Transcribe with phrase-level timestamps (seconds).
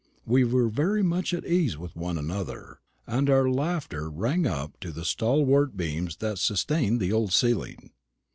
[0.25, 4.91] We were very much at ease with one another, and our laughter rang up to
[4.91, 7.91] the stalwart beams that sustained the old ceiling.